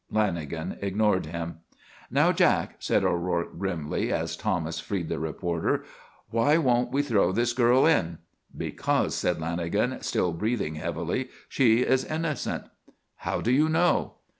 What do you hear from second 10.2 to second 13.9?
breathing heavily, "she is innocent." "How do you